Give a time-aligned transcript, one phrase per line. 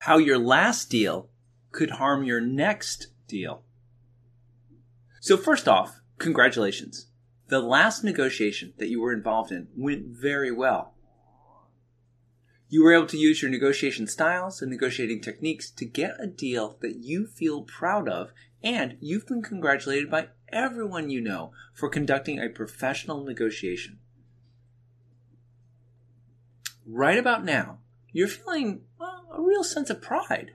[0.00, 1.30] How your last deal
[1.70, 3.62] could harm your next deal.
[5.20, 7.06] So, first off, congratulations.
[7.46, 10.94] The last negotiation that you were involved in went very well.
[12.68, 16.76] You were able to use your negotiation styles and negotiating techniques to get a deal
[16.80, 18.32] that you feel proud of,
[18.64, 24.00] and you've been congratulated by everyone you know for conducting a professional negotiation.
[26.90, 27.78] Right about now,
[28.12, 30.52] you're feeling well, a real sense of pride.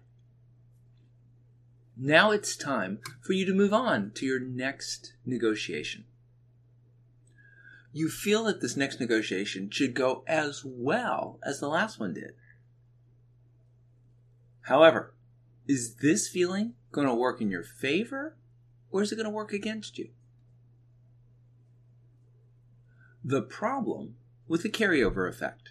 [1.97, 6.05] Now it's time for you to move on to your next negotiation
[7.95, 12.33] you feel that this next negotiation should go as well as the last one did.
[14.63, 15.13] However,
[15.65, 18.35] is this feeling going to work in your favor
[18.91, 20.09] or is it going to work against you?
[23.23, 24.15] The problem
[24.45, 25.69] with the carryover effect.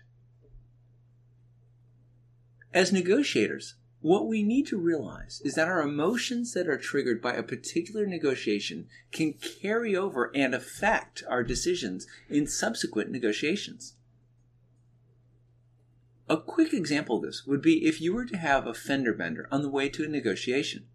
[2.74, 7.34] As negotiators, what we need to realize is that our emotions that are triggered by
[7.34, 13.94] a particular negotiation can carry over and affect our decisions in subsequent negotiations.
[16.28, 19.46] A quick example of this would be if you were to have a fender bender
[19.52, 20.86] on the way to a negotiation.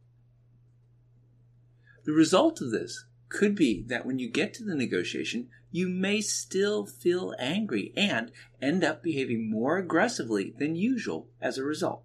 [2.04, 6.22] The result of this could be that when you get to the negotiation, you may
[6.22, 8.32] still feel angry and
[8.62, 12.04] end up behaving more aggressively than usual as a result.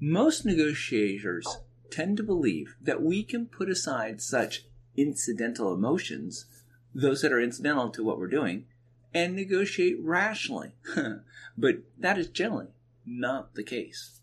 [0.00, 1.46] Most negotiators
[1.90, 6.46] tend to believe that we can put aside such incidental emotions,
[6.94, 8.66] those that are incidental to what we're doing,
[9.14, 10.72] and negotiate rationally.
[11.56, 12.68] but that is generally
[13.06, 14.20] not the case.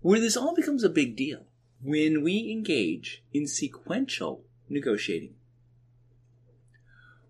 [0.00, 1.46] Where this all becomes a big deal
[1.84, 5.34] when we engage in sequential negotiating.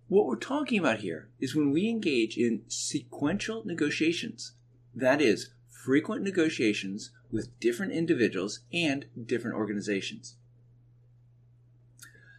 [0.06, 4.52] What we're talking about here is when we engage in sequential negotiations,
[4.94, 5.50] that is,
[5.84, 10.36] frequent negotiations with different individuals and different organizations.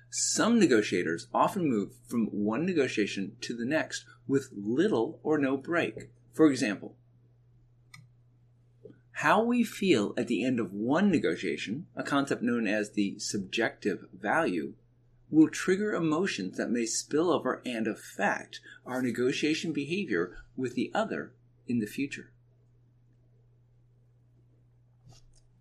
[0.09, 6.11] Some negotiators often move from one negotiation to the next with little or no break.
[6.34, 6.95] For example,
[9.20, 14.03] how we feel at the end of one negotiation, a concept known as the subjective
[14.12, 14.74] value,
[15.30, 21.31] will trigger emotions that may spill over and affect our negotiation behavior with the other
[21.66, 22.34] in the future.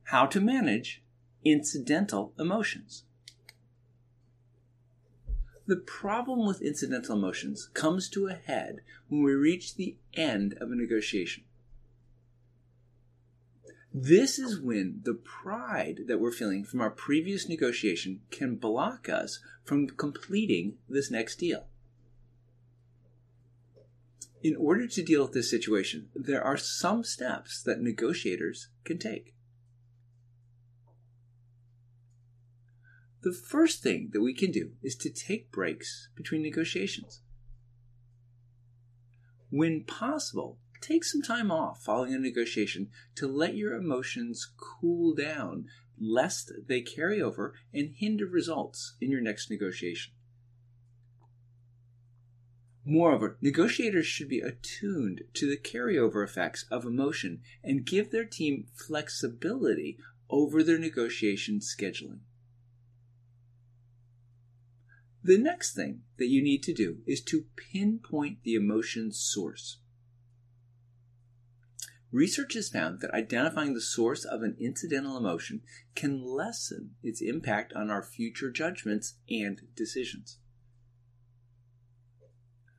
[0.05, 1.05] How to manage
[1.45, 3.05] incidental emotions.
[5.69, 10.73] The problem with incidental emotions comes to a head when we reach the end of
[10.73, 11.45] a negotiation.
[13.97, 19.39] This is when the pride that we're feeling from our previous negotiation can block us
[19.63, 21.69] from completing this next deal.
[24.43, 29.33] In order to deal with this situation, there are some steps that negotiators can take.
[33.23, 37.21] The first thing that we can do is to take breaks between negotiations.
[39.51, 45.67] When possible, take some time off following a negotiation to let your emotions cool down,
[45.99, 50.13] lest they carry over and hinder results in your next negotiation.
[52.85, 58.67] Moreover, negotiators should be attuned to the carryover effects of emotion and give their team
[58.75, 59.97] flexibility
[60.29, 62.21] over their negotiation scheduling.
[65.23, 69.79] The next thing that you need to do is to pinpoint the emotion's source.
[72.15, 75.63] Research has found that identifying the source of an incidental emotion
[75.97, 80.39] can lessen its impact on our future judgments and decisions.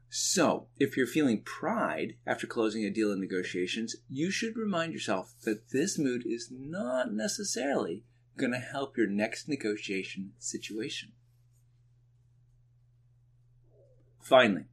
[0.08, 5.34] So, if you're feeling pride after closing a deal in negotiations, you should remind yourself
[5.44, 8.06] that this mood is not necessarily
[8.38, 11.12] going to help your next negotiation situation.
[14.22, 14.68] Finally,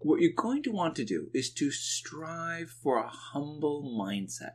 [0.00, 4.54] what you're going to want to do is to strive for a humble mindset.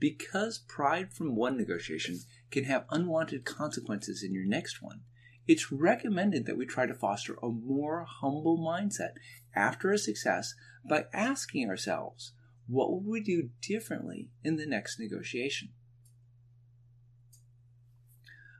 [0.00, 2.20] Because pride from one negotiation
[2.50, 5.02] can have unwanted consequences in your next one,
[5.46, 9.12] it's recommended that we try to foster a more humble mindset
[9.54, 10.54] after a success
[10.88, 12.32] by asking ourselves,
[12.66, 15.70] what would we do differently in the next negotiation?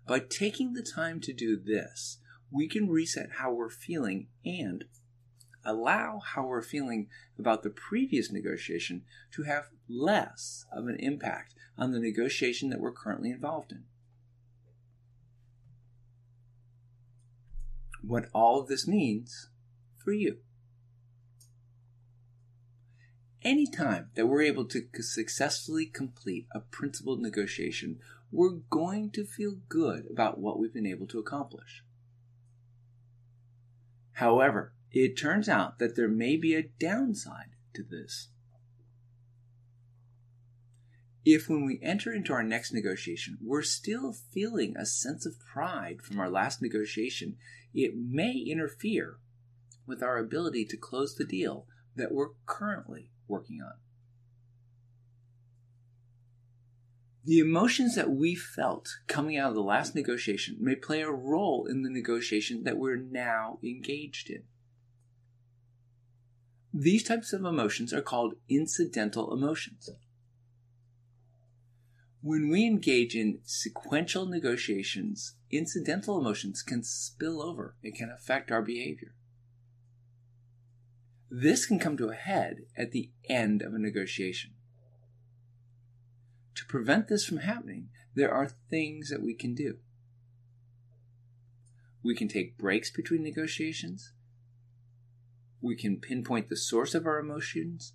[0.07, 2.19] By taking the time to do this,
[2.51, 4.85] we can reset how we're feeling and
[5.65, 7.09] allow how we're feeling
[7.39, 9.03] about the previous negotiation
[9.33, 13.85] to have less of an impact on the negotiation that we're currently involved in.
[18.09, 19.49] what all of this means
[19.97, 20.39] for you.
[23.43, 28.01] Anytime that we're able to successfully complete a principled negotiation,
[28.33, 31.85] we're going to feel good about what we've been able to accomplish.
[34.19, 38.31] However, it turns out that there may be a downside to this.
[41.25, 46.03] If when we enter into our next negotiation, we're still feeling a sense of pride
[46.03, 47.37] from our last negotiation,
[47.73, 49.19] it may interfere
[49.87, 53.75] with our ability to close the deal that we're currently working on.
[57.29, 61.67] The emotions that we felt coming out of the last negotiation may play a role
[61.67, 64.45] in the negotiation that we're now engaged in.
[66.73, 69.91] These types of emotions are called incidental emotions.
[72.23, 78.63] When we engage in sequential negotiations, incidental emotions can spill over and can affect our
[78.63, 79.13] behavior.
[81.31, 84.53] This can come to a head at the end of a negotiation.
[86.59, 89.77] To prevent this from happening, there are things that we can do.
[92.03, 94.13] We can take breaks between negotiations.
[95.61, 97.93] We can pinpoint the source of our emotions.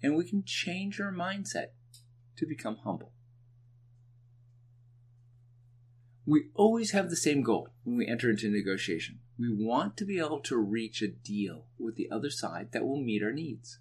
[0.00, 1.70] And we can change our mindset
[2.36, 3.10] to become humble.
[6.24, 9.18] We always have the same goal when we enter into negotiation.
[9.36, 13.02] We want to be able to reach a deal with the other side that will
[13.02, 13.80] meet our needs.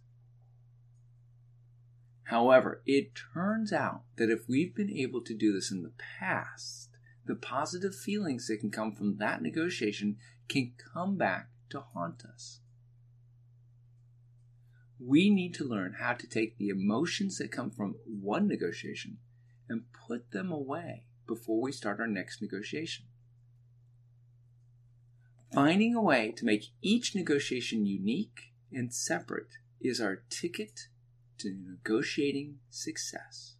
[2.31, 6.97] However, it turns out that if we've been able to do this in the past,
[7.25, 10.15] the positive feelings that can come from that negotiation
[10.47, 12.61] can come back to haunt us.
[14.97, 19.17] We need to learn how to take the emotions that come from one negotiation
[19.67, 23.07] and put them away before we start our next negotiation.
[25.53, 30.87] Finding a way to make each negotiation unique and separate is our ticket
[31.41, 33.55] to negotiating success.